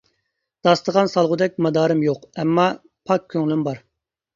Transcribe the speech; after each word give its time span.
داستىخان 0.67 1.11
سالغۇدەك 1.11 1.61
مادارىم 1.67 2.03
يوق، 2.09 2.27
ئەمما 2.35 2.69
پاك 2.83 3.33
كۆڭلۈم 3.37 3.69
بار. 3.73 3.89